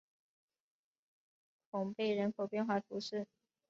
[1.69, 3.27] 孔贝人口变化图示